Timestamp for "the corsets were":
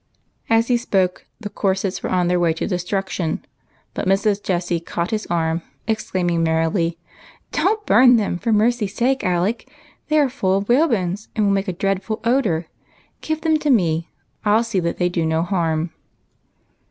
1.39-2.09